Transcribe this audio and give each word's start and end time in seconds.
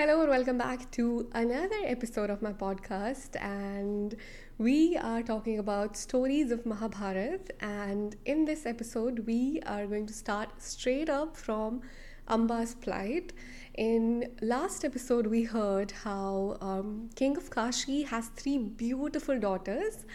Hello 0.00 0.22
and 0.22 0.30
welcome 0.30 0.56
back 0.56 0.90
to 0.92 1.28
another 1.34 1.76
episode 1.84 2.30
of 2.30 2.40
my 2.40 2.54
podcast. 2.54 3.36
And 3.38 4.16
we 4.56 4.96
are 4.96 5.22
talking 5.22 5.58
about 5.58 5.94
stories 5.94 6.50
of 6.50 6.64
Mahabharat. 6.64 7.50
And 7.60 8.16
in 8.24 8.46
this 8.46 8.64
episode, 8.64 9.18
we 9.26 9.60
are 9.66 9.86
going 9.86 10.06
to 10.06 10.14
start 10.14 10.62
straight 10.62 11.10
up 11.10 11.36
from 11.36 11.82
Amba's 12.30 12.74
plight. 12.76 13.34
In 13.74 14.32
last 14.40 14.86
episode, 14.86 15.26
we 15.26 15.42
heard 15.42 15.90
how 15.90 16.56
um, 16.62 17.10
King 17.14 17.36
of 17.36 17.50
Kashi 17.50 18.04
has 18.04 18.28
three 18.28 18.56
beautiful 18.56 19.38
daughters 19.38 20.06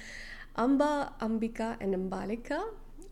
Amba, 0.57 1.13
Ambika, 1.21 1.77
and 1.79 1.93
Ambalika 1.93 2.63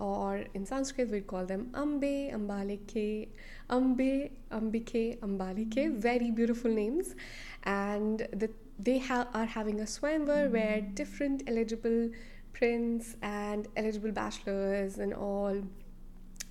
or 0.03 0.43
in 0.53 0.65
Sanskrit 0.65 1.09
we'd 1.09 1.27
call 1.27 1.45
them 1.45 1.69
Ambe, 1.73 2.33
Ambalike, 2.37 3.29
Ambe, 3.69 4.31
Ambike, 4.51 5.19
Ambalike. 5.19 5.95
Very 5.95 6.29
beautiful 6.31 6.71
names, 6.71 7.15
and 7.63 8.27
the, 8.33 8.49
they 8.77 8.99
ha- 8.99 9.27
are 9.33 9.45
having 9.45 9.79
a 9.79 9.83
swayamvar 9.83 10.51
where 10.51 10.81
different 10.81 11.43
eligible 11.47 12.09
prince 12.51 13.15
and 13.21 13.67
eligible 13.77 14.11
bachelors 14.11 14.97
and 14.97 15.13
all 15.13 15.61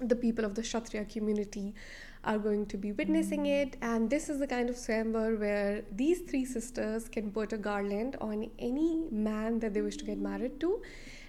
the 0.01 0.17
people 0.17 0.45
of 0.45 0.55
the 0.55 0.63
Kshatriya 0.63 1.05
community 1.05 1.75
are 2.25 2.39
going 2.39 2.67
to 2.67 2.77
be 2.77 2.93
witnessing 2.93 3.47
it. 3.47 3.77
And 3.83 4.09
this 4.09 4.29
is 4.29 4.39
the 4.39 4.47
kind 4.47 4.71
of 4.71 4.77
swayamvar 4.77 5.39
where 5.39 5.83
these 5.93 6.21
three 6.21 6.45
sisters 6.45 7.09
can 7.09 7.31
put 7.31 7.53
a 7.53 7.59
garland 7.59 8.17
on 8.21 8.51
any 8.59 9.09
man 9.11 9.59
that 9.61 9.75
they 9.75 9.81
wish 9.81 9.97
to 9.99 10.05
get 10.05 10.19
married 10.19 10.61
to 10.61 10.81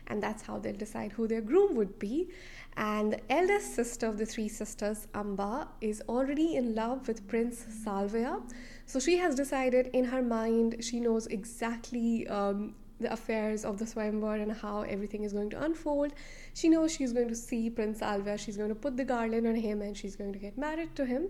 and 0.07 0.21
that's 0.21 0.43
how 0.43 0.59
they'll 0.59 0.75
decide 0.75 1.11
who 1.11 1.27
their 1.27 1.41
groom 1.41 1.75
would 1.75 1.99
be. 1.99 2.29
And 2.75 3.13
the 3.13 3.31
eldest 3.31 3.75
sister 3.75 4.07
of 4.07 4.17
the 4.17 4.25
three 4.25 4.47
sisters, 4.47 5.07
Amba, 5.13 5.67
is 5.81 6.01
already 6.09 6.55
in 6.55 6.73
love 6.73 7.07
with 7.07 7.27
Prince 7.27 7.65
Salvia. 7.83 8.39
So 8.85 8.99
she 8.99 9.17
has 9.17 9.35
decided 9.35 9.87
in 9.93 10.05
her 10.05 10.21
mind, 10.21 10.77
she 10.81 10.99
knows 10.99 11.27
exactly 11.27 12.27
um, 12.27 12.75
the 12.99 13.11
affairs 13.13 13.63
of 13.65 13.77
the 13.77 13.85
Swayamvar 13.85 14.41
and 14.41 14.51
how 14.51 14.81
everything 14.81 15.23
is 15.23 15.33
going 15.33 15.49
to 15.51 15.63
unfold. 15.63 16.13
She 16.53 16.69
knows 16.69 16.93
she's 16.93 17.13
going 17.13 17.27
to 17.27 17.35
see 17.35 17.69
Prince 17.69 17.99
Salvia, 17.99 18.37
she's 18.37 18.57
going 18.57 18.69
to 18.69 18.75
put 18.75 18.97
the 18.97 19.05
garland 19.05 19.45
on 19.45 19.55
him, 19.55 19.81
and 19.81 19.95
she's 19.95 20.15
going 20.15 20.33
to 20.33 20.39
get 20.39 20.57
married 20.57 20.95
to 20.95 21.05
him. 21.05 21.29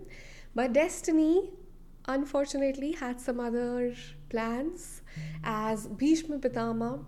But 0.54 0.72
destiny, 0.72 1.50
unfortunately, 2.06 2.92
had 2.92 3.20
some 3.20 3.40
other 3.40 3.94
plans 4.28 5.02
as 5.42 5.86
Bhishma 5.86 6.38
Pitama 6.38 7.04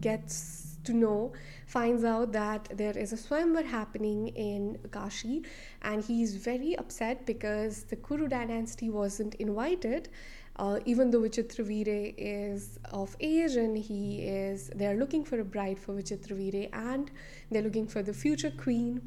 gets 0.00 0.71
to 0.84 0.92
know 0.92 1.32
finds 1.66 2.04
out 2.04 2.32
that 2.32 2.68
there 2.76 2.96
is 2.96 3.12
a 3.12 3.16
swayamvar 3.16 3.64
happening 3.64 4.28
in 4.28 4.78
Kashi 4.90 5.44
and 5.82 6.04
he's 6.04 6.36
very 6.36 6.76
upset 6.76 7.26
because 7.26 7.84
the 7.84 7.96
Kuru 7.96 8.28
dynasty 8.28 8.90
wasn't 8.90 9.34
invited. 9.36 10.08
Uh, 10.56 10.78
even 10.84 11.10
though 11.10 11.22
Vichitravirya 11.22 12.14
is 12.18 12.78
of 12.92 13.16
age 13.20 13.56
and 13.56 13.76
he 13.78 14.20
is 14.20 14.70
they're 14.76 14.96
looking 14.96 15.24
for 15.24 15.40
a 15.40 15.44
bride 15.44 15.78
for 15.78 15.94
Vichitravirya 15.94 16.68
and 16.74 17.10
they're 17.50 17.62
looking 17.62 17.86
for 17.86 18.02
the 18.02 18.12
future 18.12 18.50
queen 18.50 19.00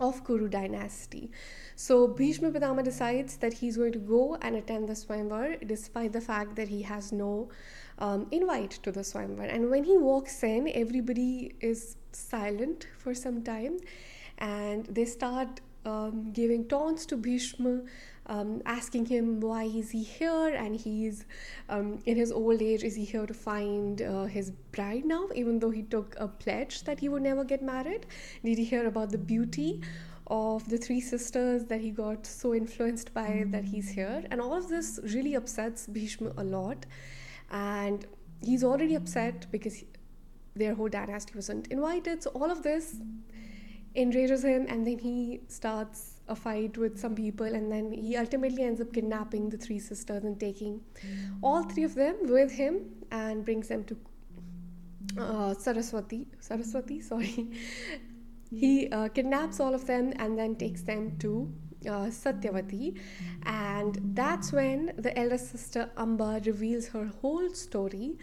of 0.00 0.24
Kuru 0.24 0.48
dynasty. 0.48 1.30
So 1.76 2.06
Bhishma 2.08 2.50
Pitama 2.50 2.82
decides 2.82 3.36
that 3.38 3.52
he's 3.52 3.76
going 3.76 3.92
to 3.92 3.98
go 3.98 4.36
and 4.42 4.56
attend 4.56 4.88
the 4.88 4.94
Swayamvar 4.94 5.66
despite 5.66 6.12
the 6.12 6.20
fact 6.20 6.56
that 6.56 6.68
he 6.68 6.82
has 6.82 7.12
no 7.12 7.48
um, 7.98 8.26
invite 8.30 8.72
to 8.82 8.92
the 8.92 9.00
Swayamvar. 9.00 9.52
And 9.54 9.70
when 9.70 9.84
he 9.84 9.96
walks 9.96 10.42
in, 10.42 10.70
everybody 10.74 11.54
is 11.60 11.96
silent 12.12 12.88
for 12.98 13.14
some 13.14 13.42
time 13.42 13.78
and 14.38 14.86
they 14.86 15.04
start 15.04 15.60
um, 15.84 16.32
giving 16.32 16.66
taunts 16.66 17.06
to 17.06 17.16
Bhishma, 17.16 17.82
um, 18.26 18.62
asking 18.64 19.06
him 19.06 19.40
why 19.40 19.64
is 19.64 19.90
he 19.90 20.02
here 20.02 20.54
and 20.54 20.76
he's 20.76 21.26
um, 21.68 21.98
in 22.06 22.16
his 22.16 22.32
old 22.32 22.62
age 22.62 22.82
is 22.82 22.94
he 22.94 23.04
here 23.04 23.26
to 23.26 23.34
find 23.34 24.02
uh, 24.02 24.24
his 24.24 24.50
bride 24.72 25.04
now 25.04 25.28
even 25.34 25.58
though 25.58 25.70
he 25.70 25.82
took 25.82 26.16
a 26.18 26.28
pledge 26.28 26.84
that 26.84 27.00
he 27.00 27.08
would 27.08 27.22
never 27.22 27.44
get 27.44 27.62
married? 27.62 28.06
Did 28.44 28.58
he 28.58 28.64
hear 28.64 28.86
about 28.86 29.10
the 29.10 29.18
beauty 29.18 29.82
of 30.26 30.68
the 30.70 30.78
three 30.78 31.00
sisters 31.00 31.64
that 31.64 31.80
he 31.80 31.90
got 31.90 32.26
so 32.26 32.54
influenced 32.54 33.12
by 33.12 33.44
that 33.48 33.64
he's 33.64 33.90
here? 33.90 34.24
And 34.30 34.40
all 34.40 34.54
of 34.54 34.68
this 34.68 34.98
really 35.12 35.34
upsets 35.34 35.86
Bhishma 35.86 36.32
a 36.38 36.44
lot. 36.44 36.86
And 37.50 38.06
he's 38.42 38.64
already 38.64 38.94
upset 38.94 39.46
because 39.50 39.84
their 40.56 40.74
whole 40.74 40.88
dynasty 40.88 41.32
wasn't 41.34 41.66
invited. 41.68 42.22
So 42.22 42.30
all 42.30 42.50
of 42.50 42.62
this 42.62 42.96
enrages 43.94 44.44
him, 44.44 44.66
and 44.68 44.86
then 44.86 44.98
he 44.98 45.40
starts 45.48 46.13
a 46.28 46.34
fight 46.34 46.76
with 46.78 46.98
some 46.98 47.14
people, 47.14 47.46
and 47.46 47.70
then 47.70 47.92
he 47.92 48.16
ultimately 48.16 48.62
ends 48.62 48.80
up 48.80 48.92
kidnapping 48.92 49.50
the 49.50 49.56
three 49.56 49.78
sisters 49.78 50.24
and 50.24 50.38
taking 50.40 50.80
all 51.42 51.62
three 51.62 51.84
of 51.84 51.94
them 51.94 52.16
with 52.22 52.52
him 52.52 52.80
and 53.10 53.44
brings 53.44 53.68
them 53.68 53.84
to 53.84 53.96
uh, 55.18 55.54
Saraswati. 55.54 56.26
Saraswati, 56.40 57.00
sorry. 57.12 57.50
he 58.50 58.88
uh, 58.88 59.08
kidnaps 59.08 59.60
all 59.60 59.74
of 59.74 59.86
them 59.86 60.12
and 60.16 60.38
then 60.38 60.56
takes 60.56 60.82
them 60.82 61.16
to 61.18 61.52
uh, 61.86 62.08
Satyavati, 62.08 62.98
and 63.44 63.98
that's 64.14 64.52
when 64.52 64.92
the 64.96 65.16
elder 65.18 65.38
sister 65.38 65.90
Amba 65.98 66.40
reveals 66.46 66.88
her 66.88 67.10
whole 67.20 67.50
story, 67.50 68.16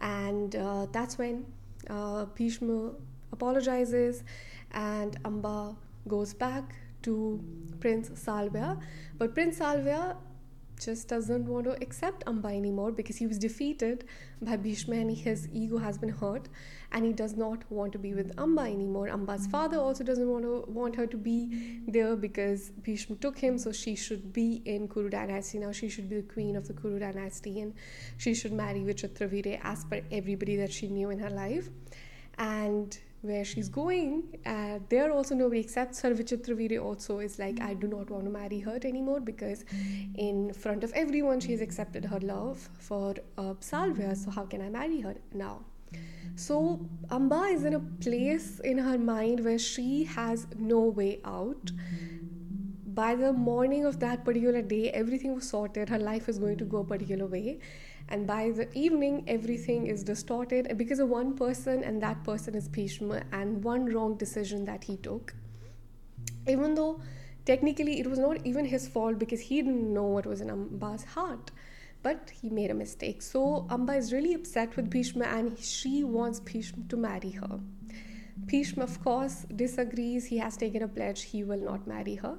and 0.00 0.56
uh, 0.56 0.86
that's 0.90 1.18
when 1.18 1.46
uh, 1.88 2.24
Bhishma 2.24 2.92
apologizes, 3.32 4.24
and 4.72 5.16
Amba 5.24 5.76
goes 6.08 6.34
back 6.34 6.74
to 7.04 7.42
Prince 7.80 8.10
Salvia. 8.14 8.78
But 9.18 9.34
Prince 9.34 9.58
Salvia 9.58 10.16
just 10.80 11.08
doesn't 11.08 11.46
want 11.46 11.64
to 11.66 11.72
accept 11.82 12.24
Amba 12.26 12.48
anymore 12.48 12.92
because 12.92 13.16
he 13.16 13.26
was 13.26 13.38
defeated 13.38 14.04
by 14.42 14.56
Bhishma 14.56 14.96
and 14.96 15.16
his 15.16 15.48
ego 15.52 15.78
has 15.78 15.98
been 15.98 16.08
hurt 16.08 16.48
and 16.92 17.04
he 17.04 17.12
does 17.12 17.36
not 17.36 17.62
want 17.70 17.92
to 17.92 17.98
be 17.98 18.14
with 18.14 18.32
Amba 18.38 18.62
anymore. 18.62 19.08
Amba's 19.08 19.46
father 19.46 19.78
also 19.78 20.04
doesn't 20.04 20.28
want 20.28 20.44
to 20.44 20.64
want 20.70 20.96
her 20.96 21.06
to 21.06 21.16
be 21.16 21.80
there 21.86 22.16
because 22.16 22.70
Bhishma 22.70 23.16
took 23.16 23.38
him, 23.38 23.58
so 23.58 23.72
she 23.72 23.94
should 23.94 24.32
be 24.32 24.62
in 24.64 24.88
Kuru 24.88 25.10
dynasty 25.10 25.58
now. 25.58 25.72
She 25.72 25.88
should 25.88 26.08
be 26.08 26.16
the 26.16 26.32
queen 26.34 26.56
of 26.56 26.66
the 26.66 26.74
Kuru 26.74 26.98
dynasty 26.98 27.60
and 27.60 27.74
she 28.18 28.34
should 28.34 28.52
marry 28.52 28.80
Vichitravirya 28.80 29.60
as 29.62 29.84
per 29.84 30.02
everybody 30.10 30.56
that 30.56 30.72
she 30.72 30.88
knew 30.88 31.10
in 31.10 31.18
her 31.18 31.30
life. 31.30 31.68
And 32.38 32.98
where 33.24 33.44
she's 33.44 33.68
going, 33.68 34.22
uh, 34.44 34.78
there 34.88 35.10
also 35.10 35.34
nobody 35.34 35.60
accepts 35.60 36.00
her. 36.02 36.10
Vichitravirya 36.10 36.82
also 36.82 37.18
is 37.18 37.38
like, 37.38 37.60
I 37.60 37.74
do 37.74 37.86
not 37.88 38.10
want 38.10 38.24
to 38.24 38.30
marry 38.30 38.60
her 38.60 38.78
anymore 38.84 39.20
because 39.20 39.64
in 40.16 40.52
front 40.52 40.84
of 40.84 40.92
everyone 40.92 41.40
she 41.40 41.52
has 41.52 41.60
accepted 41.60 42.04
her 42.04 42.20
love 42.20 42.68
for 42.78 43.14
uh, 43.38 43.54
Salvia. 43.60 44.14
So 44.14 44.30
how 44.30 44.44
can 44.44 44.60
I 44.60 44.68
marry 44.68 45.00
her 45.00 45.16
now? 45.32 45.60
So 46.36 46.80
Amba 47.10 47.42
is 47.44 47.64
in 47.64 47.74
a 47.74 47.80
place 47.80 48.60
in 48.60 48.78
her 48.78 48.98
mind 48.98 49.44
where 49.44 49.58
she 49.58 50.04
has 50.04 50.46
no 50.58 50.80
way 50.80 51.20
out. 51.24 51.70
By 52.86 53.14
the 53.16 53.32
morning 53.32 53.84
of 53.84 53.98
that 54.00 54.24
particular 54.24 54.62
day, 54.62 54.90
everything 54.90 55.34
was 55.34 55.48
sorted. 55.48 55.88
Her 55.88 55.98
life 55.98 56.28
is 56.28 56.38
going 56.38 56.58
to 56.58 56.64
go 56.64 56.78
a 56.78 56.84
particular 56.84 57.26
way 57.26 57.58
and 58.08 58.26
by 58.26 58.50
the 58.50 58.68
evening 58.76 59.24
everything 59.26 59.86
is 59.86 60.04
distorted 60.04 60.76
because 60.76 60.98
of 60.98 61.08
one 61.08 61.34
person 61.34 61.82
and 61.82 62.02
that 62.02 62.22
person 62.24 62.54
is 62.54 62.68
Bhishma 62.68 63.22
and 63.32 63.64
one 63.64 63.86
wrong 63.86 64.16
decision 64.16 64.64
that 64.66 64.84
he 64.84 64.96
took. 64.96 65.34
Even 66.46 66.74
though 66.74 67.00
technically 67.44 68.00
it 68.00 68.06
was 68.06 68.18
not 68.18 68.44
even 68.46 68.64
his 68.64 68.88
fault 68.88 69.18
because 69.18 69.40
he 69.40 69.62
didn't 69.62 69.92
know 69.92 70.04
what 70.04 70.26
was 70.26 70.40
in 70.40 70.50
Amba's 70.50 71.04
heart 71.04 71.50
but 72.02 72.30
he 72.40 72.50
made 72.50 72.70
a 72.70 72.74
mistake. 72.74 73.22
So 73.22 73.66
Amba 73.70 73.94
is 73.94 74.12
really 74.12 74.34
upset 74.34 74.76
with 74.76 74.90
Bhishma 74.90 75.24
and 75.24 75.58
she 75.58 76.04
wants 76.04 76.38
Bhishma 76.38 76.84
to 76.90 76.96
marry 76.96 77.30
her 77.30 77.60
Bhishma, 78.36 78.82
of 78.84 79.02
course, 79.02 79.46
disagrees. 79.54 80.26
He 80.26 80.38
has 80.38 80.56
taken 80.56 80.82
a 80.82 80.88
pledge 80.88 81.22
he 81.22 81.44
will 81.44 81.58
not 81.58 81.86
marry 81.86 82.16
her. 82.16 82.36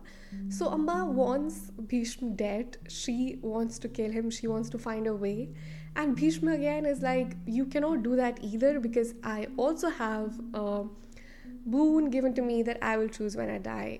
So 0.50 0.70
Amba 0.70 1.06
wants 1.06 1.72
Bhishma 1.88 2.32
dead. 2.32 2.78
She 2.90 3.40
wants 3.42 3.80
to 3.80 3.88
kill 3.88 4.12
him. 4.12 4.30
She 4.30 4.48
wants 4.48 4.70
to 4.70 4.78
find 4.78 5.08
a 5.08 5.16
way. 5.16 5.50
And 5.96 6.16
Bhishma 6.16 6.54
again 6.54 6.86
is 6.86 7.02
like, 7.02 7.38
You 7.46 7.66
cannot 7.66 8.04
do 8.04 8.16
that 8.18 8.40
either 8.44 8.80
because 8.80 9.14
I 9.24 9.48
also 9.56 9.90
have 9.90 10.40
a 10.54 10.84
boon 11.66 12.10
given 12.10 12.34
to 12.36 12.42
me 12.42 12.62
that 12.64 12.78
I 12.84 12.98
will 12.98 13.08
choose 13.08 13.38
when 13.38 13.50
I 13.50 13.58
die. 13.58 14.00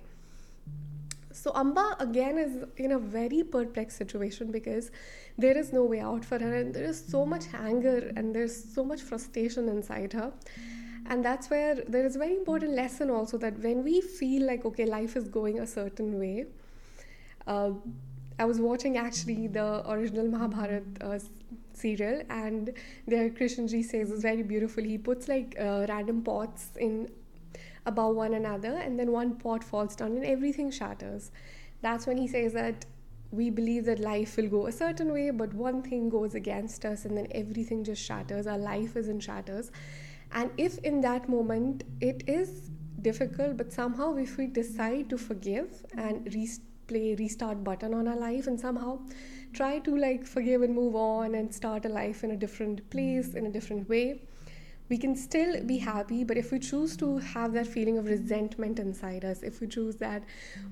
So 1.32 1.52
Amba 1.54 1.96
again 2.00 2.38
is 2.38 2.66
in 2.78 2.92
a 2.92 3.00
very 3.00 3.44
perplexed 3.44 3.98
situation 3.98 4.52
because 4.52 4.92
there 5.38 5.58
is 5.58 5.72
no 5.72 5.84
way 5.84 6.00
out 6.00 6.26
for 6.26 6.40
her 6.40 6.56
and 6.56 6.74
there 6.74 6.86
is 6.86 7.04
so 7.06 7.26
much 7.26 7.46
anger 7.54 8.12
and 8.16 8.34
there's 8.34 8.74
so 8.74 8.84
much 8.84 9.02
frustration 9.02 9.70
inside 9.70 10.14
her 10.14 10.32
and 11.08 11.24
that's 11.24 11.50
where 11.50 11.76
there 11.88 12.06
is 12.06 12.16
a 12.16 12.20
very 12.20 12.34
important 12.34 12.74
lesson 12.74 13.10
also 13.10 13.38
that 13.38 13.58
when 13.60 13.84
we 13.84 14.02
feel 14.02 14.46
like 14.46 14.66
okay 14.66 14.86
life 14.86 15.16
is 15.16 15.28
going 15.28 15.60
a 15.60 15.68
certain 15.68 16.20
way 16.20 16.46
uh, 17.48 17.72
i 18.40 18.46
was 18.46 18.60
watching 18.60 18.98
actually 18.98 19.48
the 19.48 19.68
original 19.90 20.28
mahabharat 20.28 20.84
uh, 21.02 21.20
serial 21.74 22.22
and 22.30 22.72
there 23.08 23.30
krishnji 23.30 23.84
says 23.84 24.12
is 24.12 24.22
very 24.22 24.44
beautiful 24.54 24.84
he 24.84 24.98
puts 24.98 25.28
like 25.28 25.56
uh, 25.60 25.86
random 25.90 26.22
pots 26.22 26.70
in 26.88 27.10
above 27.86 28.16
one 28.16 28.34
another 28.34 28.74
and 28.86 29.00
then 29.00 29.12
one 29.12 29.36
pot 29.36 29.64
falls 29.64 29.96
down 29.96 30.12
and 30.20 30.26
everything 30.26 30.72
shatters 30.72 31.32
that's 31.82 32.08
when 32.08 32.18
he 32.18 32.28
says 32.28 32.54
that 32.54 32.86
we 33.32 33.50
believe 33.50 33.86
that 33.86 34.00
life 34.00 34.38
will 34.38 34.48
go 34.48 34.68
a 34.68 34.72
certain 34.72 35.12
way, 35.12 35.30
but 35.30 35.54
one 35.54 35.82
thing 35.82 36.10
goes 36.10 36.36
against 36.36 36.86
us, 36.86 37.06
and 37.06 37.18
then 37.18 37.28
everything 37.32 37.84
just 37.84 38.02
shatters. 38.02 38.48
Our 38.48 38.58
life 38.58 38.96
is 38.96 39.10
in 39.10 39.20
shatters. 39.20 39.72
And 40.32 40.52
if 40.58 40.78
in 40.80 41.02
that 41.02 41.30
moment 41.30 41.84
it 42.02 42.28
is 42.28 42.72
difficult, 43.02 43.58
but 43.58 43.72
somehow 43.72 44.16
if 44.16 44.38
we 44.38 44.48
decide 44.48 45.10
to 45.10 45.18
forgive 45.18 45.86
and 45.98 46.28
play 46.88 47.16
restart 47.16 47.64
button 47.64 47.94
on 47.94 48.08
our 48.08 48.16
life 48.16 48.48
and 48.48 48.60
somehow 48.60 49.00
try 49.54 49.80
to 49.80 49.98
like 49.98 50.26
forgive 50.26 50.62
and 50.62 50.74
move 50.74 50.96
on 50.96 51.36
and 51.36 51.54
start 51.54 51.86
a 51.86 51.90
life 51.90 52.24
in 52.24 52.32
a 52.32 52.36
different 52.36 52.90
place, 52.90 53.34
in 53.34 53.46
a 53.46 53.52
different 53.52 53.88
way, 53.90 54.22
we 54.90 54.98
can 54.98 55.16
still 55.16 55.64
be 55.64 55.78
happy. 55.78 56.24
But 56.24 56.38
if 56.38 56.52
we 56.52 56.60
choose 56.60 56.96
to 56.98 57.18
have 57.18 57.54
that 57.54 57.66
feeling 57.66 57.98
of 57.98 58.06
resentment 58.06 58.80
inside 58.80 59.26
us 59.26 59.42
if 59.42 59.62
we 59.62 59.68
choose 59.68 59.96
that 59.98 60.24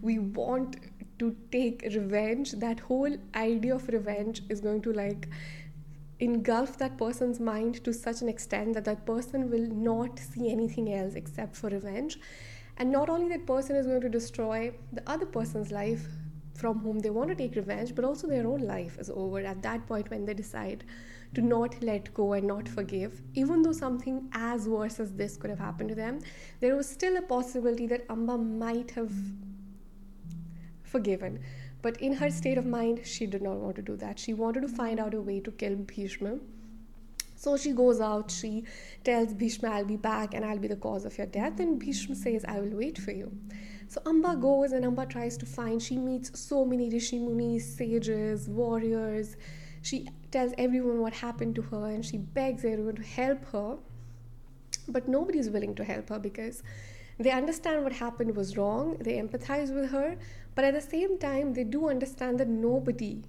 we 0.02 0.20
want 0.20 0.78
to 1.20 1.36
take 1.52 1.84
revenge 1.94 2.52
that 2.54 2.80
whole 2.80 3.16
idea 3.36 3.76
of 3.76 3.88
revenge 3.88 4.42
is 4.50 4.60
going 4.60 4.82
to 4.82 4.94
like 4.94 5.28
engulf 6.24 6.78
that 6.78 6.98
person's 6.98 7.40
mind 7.40 7.84
to 7.84 7.94
such 7.94 8.22
an 8.22 8.30
extent 8.30 8.74
that 8.74 8.86
that 8.86 9.06
person 9.06 9.50
will 9.50 9.68
not 9.68 10.20
see 10.20 10.52
anything 10.52 10.94
else 10.94 11.16
except 11.16 11.56
for 11.56 11.70
revenge 11.70 12.18
and 12.78 12.92
not 12.92 13.10
only 13.10 13.30
that 13.30 13.46
person 13.46 13.76
is 13.76 13.86
going 13.86 14.02
to 14.02 14.10
destroy 14.10 14.74
the 14.92 15.04
other 15.08 15.26
person's 15.26 15.72
life 15.72 16.06
from 16.56 16.80
whom 16.80 17.00
they 17.00 17.10
want 17.10 17.30
to 17.30 17.36
take 17.36 17.56
revenge 17.56 17.94
but 17.96 18.06
also 18.06 18.28
their 18.28 18.48
own 18.48 18.62
life 18.62 18.98
is 19.00 19.10
over 19.10 19.40
at 19.40 19.62
that 19.62 19.86
point 19.88 20.10
when 20.10 20.26
they 20.26 20.34
decide 20.34 20.84
to 21.34 21.42
not 21.42 21.82
let 21.82 22.14
go 22.14 22.34
and 22.34 22.48
not 22.48 22.68
forgive, 22.70 23.22
even 23.34 23.62
though 23.62 23.72
something 23.72 24.30
as 24.34 24.68
worse 24.68 25.00
as 25.00 25.14
this 25.14 25.36
could 25.36 25.50
have 25.50 25.60
happened 25.60 25.90
to 25.90 25.96
them, 25.96 26.20
there 26.60 26.76
was 26.76 26.88
still 26.88 27.18
a 27.18 27.22
possibility 27.22 27.88
that 27.88 28.06
Amba 28.10 28.38
might 28.38 28.92
have 28.92 29.12
forgiven. 30.84 31.40
But 31.84 31.98
in 32.02 32.14
her 32.14 32.32
state 32.32 32.58
of 32.58 32.66
mind, 32.66 33.02
she 33.04 33.28
did 33.28 33.42
not 33.44 33.58
want 33.58 33.76
to 33.76 33.82
do 33.82 33.96
that. 33.98 34.18
She 34.18 34.34
wanted 34.34 34.62
to 34.62 34.70
find 34.70 35.00
out 35.00 35.14
a 35.14 35.22
way 35.22 35.40
to 35.42 35.52
kill 35.52 35.76
Bhishma. 35.76 36.40
So 37.36 37.58
she 37.58 37.74
goes 37.74 38.00
out, 38.00 38.32
she 38.32 38.64
tells 39.04 39.34
Bhishma, 39.34 39.70
I'll 39.70 39.86
be 39.86 39.98
back 39.98 40.34
and 40.34 40.46
I'll 40.46 40.58
be 40.58 40.70
the 40.70 40.78
cause 40.78 41.04
of 41.04 41.18
your 41.18 41.28
death. 41.28 41.60
And 41.60 41.78
Bhishma 41.78 42.16
says, 42.16 42.46
I 42.48 42.62
will 42.62 42.78
wait 42.78 42.98
for 42.98 43.12
you. 43.12 43.32
So 43.90 44.02
Amba 44.06 44.38
goes 44.38 44.72
and 44.72 44.86
Amba 44.86 45.06
tries 45.06 45.36
to 45.38 45.46
find, 45.46 45.82
she 45.82 45.98
meets 45.98 46.40
so 46.40 46.64
many 46.64 46.90
Rishi 46.90 47.20
Munis, 47.20 47.76
sages, 47.76 48.48
warriors, 48.48 49.36
she 49.82 50.10
tells 50.32 50.54
everyone 50.58 51.02
what 51.02 51.14
happened 51.14 51.56
to 51.56 51.62
her 51.64 51.88
and 51.88 52.06
she 52.06 52.18
begs 52.18 52.64
everyone 52.64 52.96
to 52.96 53.04
help 53.04 53.44
her. 53.52 53.76
But 54.88 55.10
nobody 55.10 55.40
is 55.40 55.50
willing 55.50 55.76
to 55.76 55.84
help 55.84 56.10
her 56.10 56.20
because 56.20 56.64
they 57.20 57.32
understand 57.32 57.84
what 57.84 57.92
happened 57.92 58.36
was 58.36 58.58
wrong, 58.58 58.98
they 59.02 59.22
empathize 59.22 59.76
with 59.76 59.92
her, 59.92 60.18
but 60.56 60.66
at 60.66 60.74
the 60.74 60.82
same 60.82 61.18
time, 61.18 61.54
they 61.54 61.64
do 61.64 61.90
understand 61.90 62.40
that 62.40 62.48
nobody 62.48 63.24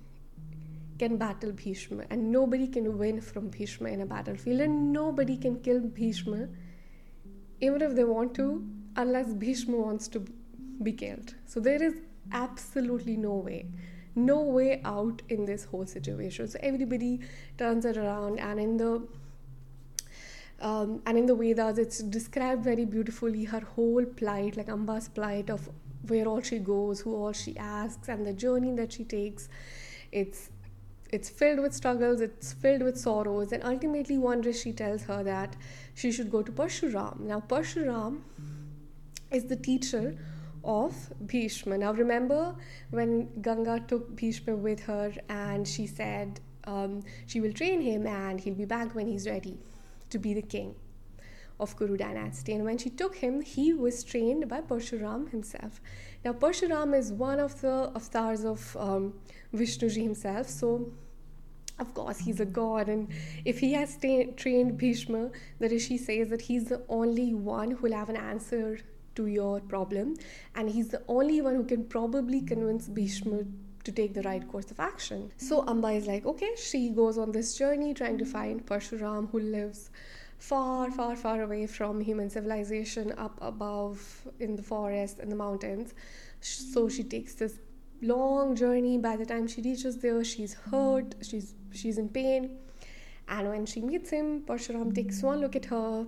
can 0.99 1.17
battle 1.17 1.53
Bhishma 1.53 2.05
and 2.11 2.31
nobody 2.31 2.69
can 2.69 2.99
win 2.99 3.21
from 3.21 3.49
Bhishma 3.49 3.89
in 3.89 4.01
a 4.01 4.07
battlefield, 4.07 4.61
and 4.61 4.93
nobody 4.93 5.37
can 5.37 5.61
kill 5.61 5.81
Bhishma 5.81 6.49
even 7.61 7.83
if 7.83 7.95
they 7.95 8.05
want 8.05 8.35
to, 8.35 8.67
unless 8.97 9.33
Bhishma 9.33 9.77
wants 9.77 10.09
to 10.09 10.25
be 10.83 10.93
killed. 10.93 11.35
So 11.47 11.61
there 11.61 11.83
is 11.83 11.95
absolutely 12.33 13.17
no 13.17 13.35
way 13.35 13.67
no 14.17 14.41
way 14.41 14.81
out 14.85 15.23
in 15.29 15.45
this 15.45 15.65
whole 15.65 15.87
situation. 15.87 16.49
So 16.49 16.59
everybody 16.63 17.21
turns 17.59 17.85
it 17.85 17.97
around, 17.97 18.39
and 18.39 18.61
in 18.61 18.77
the 18.77 19.07
um, 20.61 21.03
and 21.05 21.19
in 21.19 21.27
the 21.27 21.35
Vedas, 21.35 21.79
it's 21.79 21.99
described 21.99 22.65
very 22.65 22.85
beautifully 22.85 23.45
her 23.45 23.61
whole 23.61 24.05
plight, 24.05 24.57
like 24.57 24.69
Amba's 24.69 25.09
plight 25.09 25.51
of 25.51 25.69
where 26.09 26.27
all 26.27 26.41
she 26.41 26.59
goes, 26.59 27.01
who 27.01 27.15
all 27.15 27.33
she 27.33 27.57
asks, 27.57 28.09
and 28.09 28.27
the 28.27 28.33
journey 28.33 28.73
that 28.73 28.93
she 28.93 29.05
takes. 29.05 29.49
It's 30.13 30.51
it's 31.11 31.29
filled 31.29 31.61
with 31.61 31.73
struggles, 31.73 32.21
it's 32.21 32.53
filled 32.53 32.83
with 32.83 32.99
sorrows, 32.99 33.53
and 33.53 33.63
ultimately 33.63 34.19
one 34.19 34.41
day 34.41 34.53
she 34.53 34.73
tells 34.73 35.03
her 35.05 35.23
that 35.23 35.55
she 35.95 36.11
should 36.11 36.31
go 36.31 36.43
to 36.43 36.51
Parshuram. 36.51 37.21
Now, 37.21 37.41
Parshuram 37.41 38.23
is 39.31 39.45
the 39.45 39.57
teacher 39.57 40.17
of 40.65 41.13
Bhishma. 41.27 41.79
Now, 41.79 41.93
remember 41.93 42.57
when 42.91 43.29
Ganga 43.43 43.85
took 43.87 44.17
Bhishma 44.17 44.57
with 44.57 44.81
her 44.81 45.13
and 45.29 45.69
she 45.69 45.87
said 45.87 46.41
um, 46.65 47.03
she 47.27 47.41
will 47.41 47.53
train 47.53 47.81
him 47.81 48.07
and 48.07 48.41
he'll 48.41 48.55
be 48.55 48.65
back 48.65 48.95
when 48.95 49.07
he's 49.07 49.29
ready 49.29 49.59
to 50.11 50.19
be 50.19 50.35
the 50.35 50.43
king 50.43 50.75
of 51.61 51.77
Kuru 51.77 51.97
dynasty. 51.97 52.53
And 52.53 52.65
when 52.65 52.79
she 52.79 52.91
took 52.91 53.17
him, 53.17 53.41
he 53.41 53.73
was 53.73 54.03
trained 54.03 54.49
by 54.49 54.61
Parshuram 54.61 55.31
himself. 55.31 55.81
Now, 56.25 56.33
Parshuram 56.33 56.97
is 56.97 57.13
one 57.13 57.41
of 57.41 57.61
the 57.61 57.93
avatars 57.95 58.45
of 58.45 58.77
um, 58.79 59.15
Vishnuji 59.55 60.03
himself. 60.03 60.49
So, 60.49 60.93
of 61.79 61.93
course, 61.95 62.19
he's 62.19 62.41
a 62.41 62.45
god, 62.45 62.89
and 62.89 63.09
if 63.45 63.59
he 63.59 63.73
has 63.73 63.99
trained 63.99 64.79
Bhishma, 64.79 65.31
the 65.59 65.69
Rishi 65.69 65.99
says 65.99 66.29
that 66.31 66.43
he's 66.43 66.67
the 66.67 66.83
only 66.89 67.35
one 67.35 67.73
who 67.73 67.83
will 67.83 67.95
have 67.95 68.09
an 68.09 68.17
answer 68.17 68.79
to 69.15 69.27
your 69.27 69.61
problem 69.61 70.17
and 70.55 70.69
he's 70.69 70.89
the 70.89 71.03
only 71.09 71.41
one 71.41 71.55
who 71.55 71.65
can 71.65 71.85
probably 71.85 72.41
convince 72.41 72.89
Bhishma 72.89 73.45
to 73.85 73.93
take 73.93 74.15
the 74.15 74.23
right 74.23 74.47
course 74.49 74.71
of 74.71 74.81
action. 74.81 75.31
So 75.37 75.65
Amba 75.69 75.89
is 75.89 76.07
like, 76.07 76.25
okay, 76.27 76.51
she 76.57 76.89
goes 76.91 77.19
on 77.19 77.33
this 77.33 77.57
journey 77.57 77.95
trying 77.95 78.19
to 78.19 78.25
find 78.25 78.65
Parshuram 78.65 79.31
who 79.31 79.41
lives 79.41 79.91
far, 80.39 80.91
far, 80.91 81.17
far 81.17 81.43
away 81.43 81.67
from 81.67 82.01
human 82.01 82.31
civilization, 82.31 83.13
up 83.19 83.39
above 83.41 84.27
in 84.41 84.57
the 84.57 84.63
forest 84.63 85.19
and 85.19 85.31
the 85.31 85.37
mountains. 85.37 85.95
So 86.41 86.89
she 86.89 87.03
takes 87.05 87.35
this 87.35 87.59
long 88.03 88.55
journey. 88.55 88.99
By 88.99 89.17
the 89.17 89.27
time 89.27 89.47
she 89.47 89.63
reaches 89.63 89.99
there, 89.99 90.23
she's 90.25 90.55
hurt, 90.55 91.15
she's 91.23 91.55
she's 91.73 91.99
in 91.99 92.09
pain. 92.09 92.59
And 93.29 93.49
when 93.49 93.67
she 93.67 93.81
meets 93.81 94.11
him, 94.11 94.43
Parshuram 94.43 94.95
takes 94.95 95.23
one 95.23 95.41
look 95.41 95.57
at 95.57 95.65
her, 95.67 96.07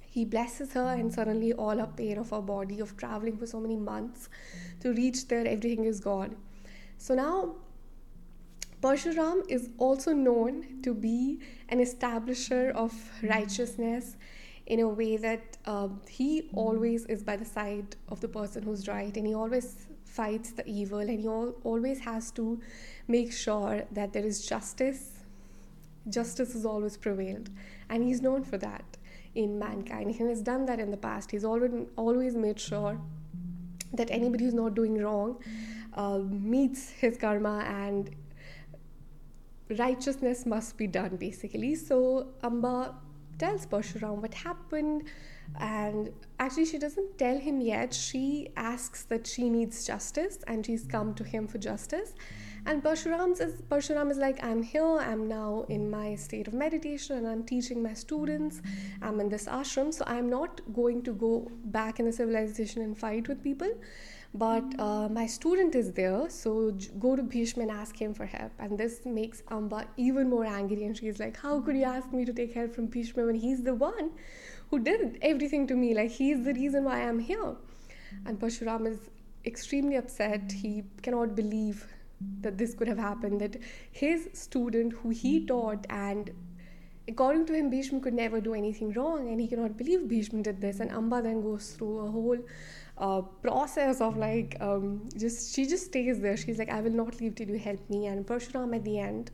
he 0.00 0.24
blesses 0.24 0.72
her, 0.74 0.92
and 0.92 1.12
suddenly 1.12 1.52
all 1.52 1.76
her 1.76 1.90
pain 1.96 2.18
of 2.18 2.30
her 2.30 2.40
body 2.40 2.78
of 2.78 2.96
traveling 2.96 3.36
for 3.36 3.46
so 3.46 3.58
many 3.58 3.76
months 3.76 4.28
to 4.80 4.92
reach 4.92 5.26
there, 5.26 5.44
everything 5.46 5.84
is 5.86 5.98
gone. 5.98 6.36
So 6.98 7.14
now, 7.14 7.56
Parshuram 8.84 9.42
is 9.48 9.70
also 9.78 10.12
known 10.12 10.82
to 10.82 10.92
be 10.92 11.40
an 11.70 11.80
establisher 11.80 12.70
of 12.72 12.92
righteousness 13.22 14.18
in 14.66 14.80
a 14.80 14.86
way 14.86 15.16
that 15.16 15.56
uh, 15.64 15.88
he 16.06 16.50
always 16.52 17.06
is 17.06 17.22
by 17.22 17.34
the 17.34 17.46
side 17.46 17.96
of 18.10 18.20
the 18.20 18.28
person 18.28 18.62
who's 18.62 18.86
right 18.86 19.16
and 19.16 19.26
he 19.26 19.34
always 19.34 19.86
fights 20.04 20.52
the 20.52 20.66
evil 20.68 20.98
and 20.98 21.18
he 21.18 21.26
al- 21.26 21.54
always 21.64 22.00
has 22.00 22.30
to 22.32 22.60
make 23.08 23.32
sure 23.32 23.84
that 23.90 24.12
there 24.12 24.26
is 24.26 24.46
justice. 24.46 25.12
Justice 26.10 26.54
is 26.54 26.66
always 26.66 26.98
prevailed, 26.98 27.48
and 27.88 28.04
he's 28.04 28.20
known 28.20 28.44
for 28.44 28.58
that 28.58 28.98
in 29.34 29.58
mankind. 29.58 30.10
He 30.10 30.24
has 30.24 30.42
done 30.42 30.66
that 30.66 30.78
in 30.78 30.90
the 30.90 30.98
past. 30.98 31.30
He's 31.30 31.46
already 31.46 31.86
always 31.96 32.36
made 32.36 32.60
sure 32.60 33.00
that 33.94 34.10
anybody 34.10 34.44
who's 34.44 34.52
not 34.52 34.74
doing 34.74 34.98
wrong 34.98 35.42
uh, 35.94 36.18
meets 36.18 36.90
his 36.90 37.16
karma 37.16 37.64
and 37.66 38.14
righteousness 39.78 40.46
must 40.46 40.76
be 40.76 40.86
done 40.86 41.16
basically. 41.16 41.74
So 41.74 42.28
Amba 42.42 42.94
tells 43.38 43.66
Parshuram 43.66 44.22
what 44.22 44.34
happened 44.34 45.04
and 45.58 46.10
actually 46.38 46.66
she 46.66 46.78
doesn't 46.78 47.18
tell 47.18 47.38
him 47.38 47.60
yet 47.60 47.92
she 47.92 48.48
asks 48.56 49.02
that 49.04 49.26
she 49.26 49.50
needs 49.50 49.84
justice 49.84 50.38
and 50.46 50.64
she's 50.64 50.84
come 50.84 51.14
to 51.14 51.24
him 51.24 51.46
for 51.48 51.58
justice 51.58 52.14
and 52.66 52.82
Parshuram 52.82 53.38
is, 53.38 53.60
Parshuram 53.62 54.10
is 54.10 54.16
like, 54.16 54.42
I'm 54.42 54.62
here, 54.62 54.98
I'm 54.98 55.28
now 55.28 55.66
in 55.68 55.90
my 55.90 56.14
state 56.14 56.48
of 56.48 56.54
meditation 56.54 57.18
and 57.18 57.28
I'm 57.28 57.44
teaching 57.44 57.82
my 57.82 57.92
students. 57.92 58.62
I'm 59.02 59.20
in 59.20 59.28
this 59.28 59.44
ashram, 59.44 59.92
so 59.92 60.02
I'm 60.06 60.30
not 60.30 60.62
going 60.72 61.02
to 61.02 61.12
go 61.12 61.50
back 61.66 62.00
in 62.00 62.06
the 62.06 62.12
civilization 62.12 62.80
and 62.80 62.96
fight 62.96 63.28
with 63.28 63.42
people. 63.42 63.68
But 64.36 64.64
uh, 64.80 65.08
my 65.08 65.26
student 65.26 65.76
is 65.76 65.92
there, 65.92 66.28
so 66.28 66.72
go 66.98 67.14
to 67.14 67.22
Bhishma 67.22 67.62
and 67.62 67.70
ask 67.70 67.96
him 67.96 68.12
for 68.12 68.26
help. 68.26 68.50
And 68.58 68.76
this 68.76 69.06
makes 69.06 69.44
Amba 69.48 69.86
even 69.96 70.28
more 70.28 70.44
angry. 70.44 70.84
And 70.84 70.96
she's 70.96 71.20
like, 71.20 71.36
How 71.36 71.60
could 71.60 71.76
you 71.76 71.84
ask 71.84 72.12
me 72.12 72.24
to 72.24 72.32
take 72.32 72.52
help 72.52 72.74
from 72.74 72.86
Bhishma 72.86 73.26
when 73.26 73.36
he's 73.36 73.62
the 73.62 73.74
one 73.74 74.10
who 74.70 74.80
did 74.80 75.18
everything 75.22 75.68
to 75.68 75.76
me? 75.76 75.94
Like, 75.94 76.10
he's 76.10 76.44
the 76.44 76.52
reason 76.52 76.82
why 76.82 77.02
I'm 77.06 77.20
here. 77.20 77.54
And 78.26 78.40
Parshuram 78.40 78.88
is 78.88 78.98
extremely 79.46 79.94
upset. 79.94 80.50
He 80.50 80.82
cannot 81.02 81.36
believe 81.36 81.86
that 82.40 82.58
this 82.58 82.74
could 82.74 82.88
have 82.88 82.98
happened, 82.98 83.40
that 83.40 83.56
his 83.92 84.30
student 84.32 84.94
who 84.94 85.10
he 85.10 85.46
taught 85.46 85.86
and 85.90 86.32
according 87.06 87.44
to 87.46 87.52
him 87.52 87.68
Bhishma 87.70 88.00
could 88.00 88.14
never 88.14 88.40
do 88.40 88.54
anything 88.54 88.92
wrong 88.92 89.28
and 89.28 89.38
he 89.38 89.46
cannot 89.46 89.76
believe 89.76 90.08
Bhishma 90.08 90.42
did 90.42 90.60
this 90.60 90.80
and 90.80 90.90
Amba 90.90 91.20
then 91.20 91.42
goes 91.42 91.72
through 91.72 91.98
a 91.98 92.10
whole 92.10 92.38
uh, 92.98 93.20
process 93.20 94.00
of 94.00 94.16
like 94.16 94.56
um, 94.60 95.08
just 95.16 95.54
she 95.54 95.66
just 95.66 95.86
stays 95.86 96.20
there 96.20 96.36
she's 96.36 96.58
like 96.58 96.70
I 96.70 96.80
will 96.80 96.92
not 96.92 97.20
leave 97.20 97.34
till 97.34 97.48
you 97.48 97.58
help 97.58 97.88
me 97.90 98.06
and 98.06 98.26
Parshuram 98.26 98.74
at 98.74 98.84
the 98.84 98.98
end 98.98 99.30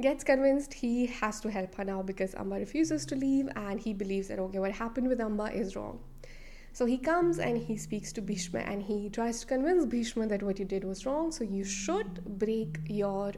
gets 0.00 0.24
convinced 0.24 0.74
he 0.74 1.06
has 1.06 1.40
to 1.40 1.50
help 1.50 1.74
her 1.76 1.84
now 1.84 2.02
because 2.02 2.34
Amba 2.34 2.56
refuses 2.56 3.06
to 3.06 3.14
leave 3.14 3.48
and 3.54 3.78
he 3.78 3.92
believes 3.92 4.28
that 4.28 4.38
okay 4.40 4.58
what 4.58 4.72
happened 4.72 5.08
with 5.08 5.20
Amba 5.20 5.52
is 5.52 5.76
wrong 5.76 6.00
So 6.78 6.86
he 6.86 6.98
comes 6.98 7.38
and 7.38 7.56
he 7.56 7.76
speaks 7.76 8.12
to 8.14 8.20
Bhishma 8.20 8.58
and 8.58 8.82
he 8.82 9.08
tries 9.08 9.40
to 9.40 9.46
convince 9.46 9.86
Bhishma 9.86 10.26
that 10.26 10.42
what 10.42 10.58
you 10.58 10.64
did 10.64 10.82
was 10.84 11.06
wrong. 11.06 11.30
So 11.30 11.44
you 11.44 11.62
should 11.64 12.24
break 12.38 12.78
your 12.88 13.32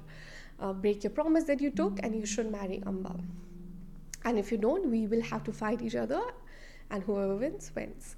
uh, 0.59 0.73
break 0.73 1.05
your 1.05 1.11
promise 1.11 1.45
that 1.45 1.61
you 1.61 1.71
took 1.71 2.00
and 2.02 2.14
you 2.14 2.25
should 2.25 2.50
marry 2.50 2.83
Amba. 2.87 3.14
And 4.25 4.38
if 4.38 4.50
you 4.50 4.57
don't, 4.59 4.90
we 4.90 5.07
will 5.07 5.21
have 5.23 5.45
to 5.45 5.52
fight 5.52 5.83
each 5.83 5.95
other, 5.95 6.23
and 6.90 7.02
whoever 7.02 7.37
wins 7.37 7.71
wins. 7.76 8.16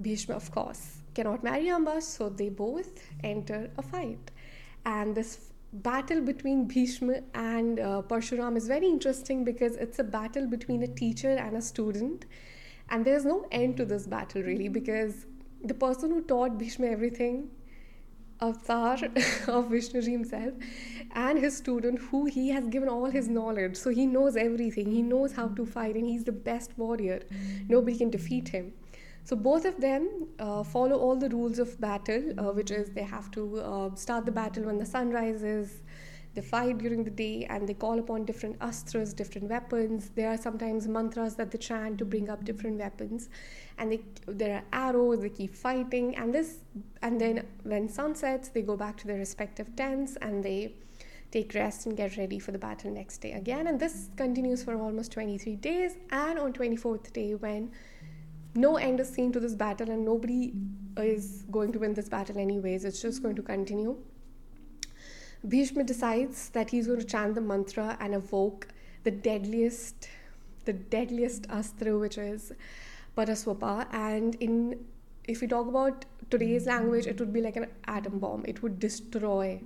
Bhishma, 0.00 0.34
of 0.34 0.50
course, 0.50 0.98
cannot 1.14 1.44
marry 1.44 1.68
Amba, 1.68 2.00
so 2.00 2.28
they 2.28 2.48
both 2.48 3.02
enter 3.22 3.70
a 3.76 3.82
fight. 3.82 4.30
And 4.84 5.14
this 5.14 5.52
battle 5.72 6.20
between 6.20 6.66
Bhishma 6.66 7.20
and 7.34 7.80
uh, 7.80 8.02
Parshuram 8.02 8.56
is 8.56 8.66
very 8.66 8.86
interesting 8.86 9.44
because 9.44 9.76
it's 9.76 9.98
a 9.98 10.04
battle 10.04 10.46
between 10.46 10.82
a 10.82 10.88
teacher 10.88 11.30
and 11.30 11.56
a 11.56 11.62
student 11.62 12.26
and 12.90 13.04
there's 13.04 13.24
no 13.24 13.46
end 13.50 13.76
to 13.78 13.86
this 13.86 14.06
battle 14.06 14.42
really 14.42 14.68
because 14.68 15.26
the 15.64 15.74
person 15.74 16.10
who 16.10 16.20
taught 16.22 16.58
Bhishma 16.58 16.86
everything, 16.86 17.50
Avatar 18.40 18.98
of 19.46 19.70
Vishnu 19.70 20.02
himself, 20.02 20.52
and 21.12 21.38
his 21.38 21.56
student 21.56 22.00
who 22.00 22.26
he 22.26 22.48
has 22.50 22.66
given 22.66 22.88
all 22.88 23.06
his 23.06 23.28
knowledge. 23.28 23.76
So 23.76 23.90
he 23.90 24.06
knows 24.06 24.36
everything. 24.36 24.90
He 24.90 25.02
knows 25.02 25.32
how 25.32 25.48
to 25.48 25.64
fight 25.64 25.94
and 25.94 26.06
he's 26.06 26.24
the 26.24 26.32
best 26.32 26.76
warrior. 26.76 27.22
Nobody 27.68 27.96
can 27.96 28.10
defeat 28.10 28.48
him. 28.48 28.72
So 29.24 29.36
both 29.36 29.64
of 29.64 29.80
them 29.80 30.28
uh, 30.38 30.62
follow 30.64 30.98
all 30.98 31.16
the 31.16 31.28
rules 31.28 31.58
of 31.58 31.80
battle, 31.80 32.34
uh, 32.38 32.52
which 32.52 32.70
is 32.70 32.90
they 32.90 33.02
have 33.02 33.30
to 33.32 33.60
uh, 33.60 33.94
start 33.94 34.26
the 34.26 34.32
battle 34.32 34.64
when 34.64 34.78
the 34.78 34.86
sun 34.86 35.10
rises, 35.10 35.82
they 36.34 36.40
fight 36.40 36.78
during 36.78 37.04
the 37.04 37.10
day 37.10 37.46
and 37.50 37.68
they 37.68 37.74
call 37.74 37.98
upon 37.98 38.24
different 38.24 38.58
astras, 38.60 39.14
different 39.14 39.50
weapons. 39.50 40.10
There 40.14 40.30
are 40.30 40.38
sometimes 40.38 40.88
mantras 40.88 41.34
that 41.36 41.50
they 41.50 41.58
chant 41.58 41.98
to 41.98 42.04
bring 42.06 42.30
up 42.30 42.44
different 42.44 42.78
weapons, 42.78 43.28
and 43.78 43.92
they, 43.92 44.00
there 44.26 44.56
are 44.56 44.88
arrows. 44.88 45.20
They 45.20 45.28
keep 45.28 45.54
fighting, 45.54 46.16
and 46.16 46.34
this, 46.34 46.58
and 47.02 47.20
then 47.20 47.46
when 47.64 47.88
sun 47.88 48.14
sets, 48.14 48.48
they 48.48 48.62
go 48.62 48.76
back 48.76 48.96
to 48.98 49.06
their 49.06 49.18
respective 49.18 49.76
tents 49.76 50.16
and 50.22 50.42
they 50.42 50.74
take 51.30 51.54
rest 51.54 51.86
and 51.86 51.96
get 51.96 52.16
ready 52.16 52.38
for 52.38 52.52
the 52.52 52.58
battle 52.58 52.90
next 52.90 53.18
day 53.18 53.32
again. 53.32 53.66
And 53.66 53.78
this 53.78 54.08
continues 54.16 54.62
for 54.62 54.76
almost 54.76 55.12
23 55.12 55.56
days. 55.56 55.96
And 56.10 56.38
on 56.38 56.52
24th 56.52 57.12
day, 57.12 57.34
when 57.34 57.70
no 58.54 58.76
end 58.76 59.00
is 59.00 59.08
seen 59.08 59.32
to 59.32 59.40
this 59.40 59.54
battle 59.54 59.90
and 59.90 60.04
nobody 60.04 60.52
is 60.96 61.44
going 61.50 61.72
to 61.72 61.78
win 61.78 61.94
this 61.94 62.08
battle 62.08 62.38
anyways, 62.38 62.84
it's 62.84 63.00
just 63.00 63.22
going 63.22 63.36
to 63.36 63.42
continue 63.42 63.96
Bhishma 65.46 65.82
decides 65.82 66.50
that 66.50 66.70
he's 66.70 66.86
going 66.86 67.00
to 67.00 67.06
chant 67.06 67.34
the 67.34 67.40
mantra 67.40 67.96
and 68.00 68.14
evoke 68.14 68.68
the 69.02 69.10
deadliest, 69.10 70.08
the 70.64 70.72
deadliest 70.72 71.46
astra, 71.48 71.98
which 71.98 72.16
is 72.16 72.52
Paraswapa. 73.16 73.88
And 73.92 74.36
in 74.36 74.84
if 75.24 75.40
we 75.40 75.48
talk 75.48 75.66
about 75.66 76.04
today's 76.30 76.66
language, 76.66 77.06
it 77.06 77.18
would 77.18 77.32
be 77.32 77.40
like 77.40 77.56
an 77.56 77.66
atom 77.86 78.20
bomb. 78.20 78.44
It 78.46 78.62
would 78.62 78.78
destroy. 78.78 79.60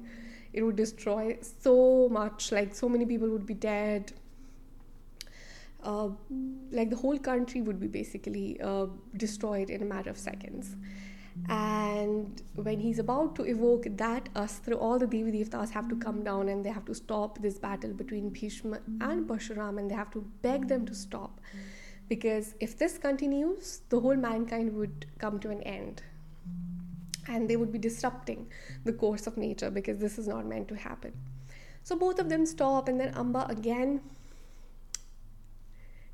It 0.55 0.63
would 0.63 0.77
destroy 0.77 1.39
so 1.43 2.09
much. 2.11 2.53
Like 2.53 2.75
so 2.75 2.89
many 2.89 3.05
people 3.05 3.29
would 3.29 3.45
be 3.45 3.55
dead. 3.55 4.13
Uh, 5.87 6.09
like 6.73 6.91
the 6.91 6.97
whole 6.97 7.19
country 7.19 7.61
would 7.63 7.79
be 7.79 7.87
basically 7.87 8.61
uh, 8.61 8.87
destroyed 9.17 9.71
in 9.71 9.83
a 9.83 9.85
matter 9.85 10.11
of 10.11 10.19
seconds. 10.19 10.75
And 11.49 12.43
when 12.55 12.81
he's 12.81 12.99
about 12.99 13.37
to 13.37 13.45
evoke 13.45 13.87
that 13.91 14.29
astra, 14.35 14.77
all 14.77 14.99
the 14.99 15.07
Devi 15.07 15.33
Devtas 15.33 15.71
have 15.71 15.89
to 15.89 15.97
come 15.97 16.25
down 16.25 16.49
and 16.49 16.65
they 16.65 16.71
have 16.71 16.87
to 16.87 16.95
stop 16.95 17.39
this 17.41 17.59
battle 17.59 17.93
between 17.93 18.31
Bhishma 18.31 18.79
and 19.01 19.29
Parshuram 19.29 19.79
and 19.79 19.91
they 19.91 19.95
have 19.95 20.11
to 20.13 20.25
beg 20.43 20.67
them 20.69 20.87
to 20.87 20.95
stop. 20.95 21.41
Because 22.09 22.55
if 22.59 22.79
this 22.79 22.99
continues, 22.99 23.83
the 23.91 24.01
whole 24.01 24.17
mankind 24.17 24.75
would 24.75 25.07
come 25.19 25.39
to 25.41 25.51
an 25.51 25.63
end. 25.63 26.03
And 27.29 27.49
they 27.51 27.57
would 27.57 27.73
be 27.73 27.79
disrupting 27.79 28.47
the 28.85 28.93
course 28.93 29.27
of 29.27 29.37
nature 29.37 29.71
because 29.71 29.99
this 29.99 30.19
is 30.19 30.27
not 30.27 30.47
meant 30.47 30.69
to 30.69 30.77
happen. 30.77 31.13
So 31.83 31.97
both 31.97 32.19
of 32.19 32.29
them 32.29 32.47
stop, 32.47 32.89
and 32.89 33.01
then 33.01 33.15
Amba 33.15 33.47
again 33.49 34.01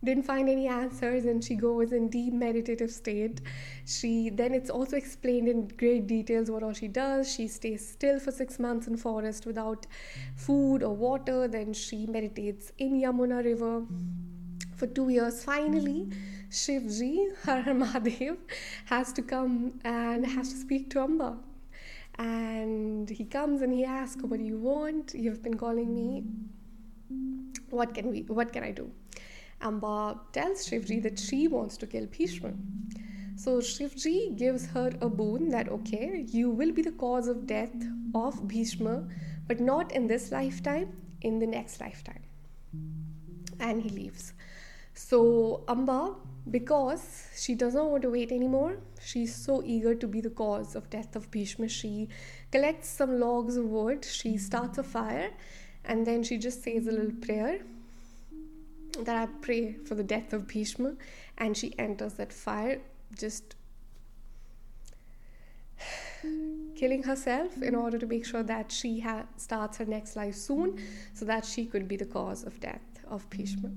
didn't 0.05 0.25
find 0.25 0.49
any 0.49 0.67
answers 0.67 1.27
and 1.27 1.45
she 1.45 1.55
goes 1.55 1.93
in 1.93 2.09
deep 2.09 2.33
meditative 2.33 2.91
state. 2.91 3.41
She 3.87 4.31
then 4.31 4.53
it's 4.53 4.71
also 4.71 4.97
explained 4.97 5.49
in 5.49 5.69
great 5.69 6.07
details 6.07 6.51
what 6.51 6.63
all 6.63 6.73
she 6.73 6.89
does. 6.89 7.33
She 7.33 7.47
stays 7.47 7.89
still 7.89 8.19
for 8.19 8.33
six 8.33 8.59
months 8.59 8.89
in 8.89 8.97
forest 8.97 9.47
without 9.47 9.87
food 10.35 10.83
or 10.83 10.95
water. 10.95 11.47
Then 11.47 11.73
she 11.73 12.07
meditates 12.07 12.73
in 12.79 13.01
yamuna 13.01 13.45
river 13.45 13.85
for 14.77 14.89
two 14.89 15.09
years. 15.09 15.45
Finally 15.45 16.09
shivji 16.51 17.35
her 17.45 17.63
mahadev 17.73 18.37
has 18.87 19.13
to 19.13 19.23
come 19.23 19.79
and 19.85 20.27
has 20.27 20.53
to 20.53 20.57
speak 20.57 20.91
to 20.91 21.01
amba 21.01 21.39
and 22.19 23.09
he 23.09 23.25
comes 23.25 23.63
and 23.63 23.73
he 23.73 23.85
asks 23.85 24.23
what 24.23 24.39
do 24.39 24.45
you 24.45 24.59
want? 24.59 25.15
You've 25.15 25.43
been 25.43 25.57
calling 25.57 25.95
me. 25.95 26.25
What 27.71 27.95
can 27.95 28.11
we 28.11 28.23
what 28.23 28.53
can 28.53 28.65
i 28.65 28.71
do 28.71 28.91
Amba 29.63 30.21
tells 30.33 30.69
Shivji 30.69 31.03
that 31.03 31.19
she 31.19 31.49
wants 31.49 31.77
to 31.79 31.87
kill 31.87 32.07
Bhishma. 32.07 32.53
So 33.37 33.59
Shivji 33.59 34.37
gives 34.37 34.67
her 34.67 34.93
a 35.01 35.09
boon 35.09 35.49
that, 35.49 35.69
okay, 35.69 36.25
you 36.29 36.51
will 36.51 36.73
be 36.73 36.83
the 36.83 36.93
cause 36.93 37.29
of 37.29 37.47
death 37.47 37.75
of 38.15 38.47
Bhishma, 38.47 39.09
but 39.49 39.61
not 39.61 39.93
in 39.93 40.07
this 40.07 40.31
lifetime, 40.31 40.93
in 41.23 41.39
the 41.39 41.47
next 41.47 41.81
lifetime. 41.81 42.23
And 43.59 43.83
he 43.83 43.89
leaves. 43.89 44.35
So 44.95 45.65
Amba, 45.69 46.15
because 46.51 47.29
she 47.37 47.55
does 47.55 47.75
not 47.75 47.91
want 47.91 48.03
to 48.03 48.11
wait 48.11 48.31
anymore, 48.33 48.79
she's 49.01 49.35
so 49.35 49.63
eager 49.65 49.95
to 49.95 50.07
be 50.07 50.21
the 50.21 50.31
cause 50.31 50.75
of 50.75 50.91
death 50.91 51.17
of 51.17 51.31
Bhishma. 51.31 51.69
She 51.69 52.09
collects 52.51 52.89
some 52.89 53.19
logs 53.19 53.57
of 53.57 53.65
wood, 53.65 54.05
she 54.05 54.37
starts 54.37 54.79
a 54.79 54.83
fire, 54.83 55.31
and 55.85 56.07
then 56.07 56.23
she 56.23 56.37
just 56.37 56.63
says 56.63 56.87
a 56.87 56.93
little 56.93 57.17
prayer 57.21 57.61
that 59.01 59.17
I 59.17 59.27
pray 59.41 59.75
for 59.85 59.95
the 59.95 60.05
death 60.05 60.33
of 60.33 60.47
Bhishma, 60.47 60.95
and 61.39 61.57
she 61.57 61.77
enters 61.79 62.15
that 62.15 62.33
fire, 62.33 62.81
just 63.19 63.57
killing 66.77 67.03
herself 67.03 67.61
in 67.61 67.75
order 67.75 67.99
to 67.99 68.07
make 68.07 68.25
sure 68.25 68.43
that 68.43 68.71
she 68.71 69.01
ha- 69.01 69.27
starts 69.37 69.79
her 69.79 69.85
next 69.85 70.15
life 70.17 70.35
soon, 70.35 70.79
so 71.15 71.25
that 71.25 71.45
she 71.45 71.67
could 71.67 71.89
be 71.89 71.97
the 71.97 72.07
cause 72.07 72.45
of 72.45 72.61
death 72.61 73.01
of 73.09 73.29
Bhishma. 73.31 73.71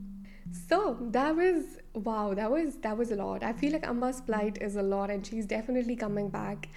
So 0.68 0.98
that 1.12 1.36
was 1.36 1.78
wow, 1.94 2.34
that 2.34 2.52
was 2.52 2.76
that 2.78 2.98
was 2.98 3.12
a 3.12 3.16
lot. 3.16 3.44
I 3.44 3.54
feel 3.54 3.74
like 3.74 3.88
Amba's 3.88 4.22
plight 4.22 4.60
is 4.62 4.76
a 4.76 4.84
lot, 4.84 5.10
and 5.10 5.26
she's 5.26 5.46
definitely 5.46 5.96
coming 5.96 6.30
back 6.30 6.70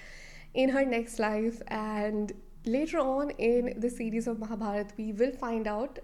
in 0.53 0.69
her 0.69 0.83
next 0.83 1.19
life. 1.19 1.61
And 1.67 2.31
later 2.65 2.99
on 2.99 3.29
in 3.31 3.73
the 3.77 3.89
series 3.89 4.27
of 4.27 4.39
Mahabharata, 4.39 4.93
we 4.97 5.13
will 5.13 5.31
find 5.31 5.67
out 5.67 5.99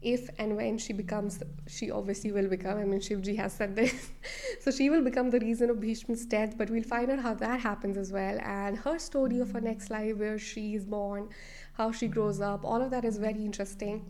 if 0.00 0.30
and 0.38 0.56
when 0.56 0.78
she 0.78 0.92
becomes, 0.92 1.42
she 1.66 1.90
obviously 1.90 2.30
will 2.30 2.48
become, 2.48 2.78
I 2.78 2.84
mean, 2.84 3.00
Shivji 3.00 3.36
has 3.36 3.52
said 3.52 3.74
this. 3.74 4.10
so 4.60 4.70
she 4.70 4.90
will 4.90 5.02
become 5.02 5.30
the 5.30 5.40
reason 5.40 5.70
of 5.70 5.80
Bhishma's 5.80 6.24
death, 6.24 6.56
but 6.56 6.70
we'll 6.70 6.84
find 6.84 7.10
out 7.10 7.18
how 7.18 7.34
that 7.34 7.60
happens 7.60 7.96
as 7.96 8.12
well. 8.12 8.38
And 8.42 8.78
her 8.78 8.98
story 8.98 9.40
of 9.40 9.50
her 9.52 9.60
next 9.60 9.90
life, 9.90 10.16
where 10.16 10.38
she 10.38 10.74
is 10.74 10.84
born, 10.84 11.28
how 11.72 11.90
she 11.90 12.06
grows 12.06 12.40
up, 12.40 12.64
all 12.64 12.80
of 12.80 12.90
that 12.90 13.04
is 13.04 13.18
very 13.18 13.44
interesting. 13.44 14.08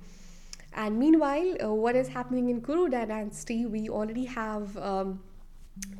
And 0.75 0.99
meanwhile, 0.99 1.57
uh, 1.65 1.73
what 1.73 1.97
is 1.97 2.09
happening 2.09 2.51
in 2.51 2.61
Kuru 2.61 2.91
dynasty, 2.91 3.65
we 3.65 3.89
already 3.89 4.27
have. 4.27 4.77
Um, 4.77 5.21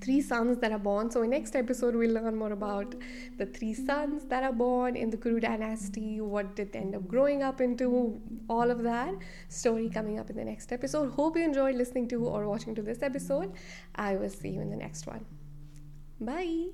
three 0.01 0.21
sons 0.21 0.59
that 0.59 0.73
are 0.73 0.79
born. 0.79 1.11
So 1.11 1.23
in 1.23 1.31
next 1.31 1.57
episode 1.57 1.95
we'll 1.95 2.13
learn 2.13 2.37
more 2.37 2.53
about 2.53 2.95
the 3.37 3.47
three 3.47 3.75
sons 3.75 4.25
that 4.27 4.43
are 4.43 4.53
born 4.53 4.97
in 4.97 5.11
the 5.11 5.17
Kuru 5.17 5.41
dynasty, 5.41 6.21
what 6.21 6.57
did 6.57 6.73
they 6.73 6.79
end 6.81 6.95
up 6.95 7.07
growing 7.09 7.43
up 7.43 7.61
into, 7.61 8.21
all 8.49 8.71
of 8.71 8.83
that 8.83 9.15
story 9.49 9.89
coming 9.89 10.19
up 10.19 10.31
in 10.31 10.37
the 10.37 10.45
next 10.45 10.73
episode. 10.73 11.13
Hope 11.13 11.37
you 11.37 11.45
enjoyed 11.45 11.75
listening 11.75 12.09
to 12.09 12.25
or 12.25 12.49
watching 12.49 12.75
to 12.75 12.83
this 12.83 13.03
episode. 13.03 13.53
I 13.95 14.17
will 14.17 14.31
see 14.31 14.49
you 14.51 14.61
in 14.61 14.71
the 14.71 14.77
next 14.77 15.07
one. 15.07 15.25
Bye. 16.21 16.69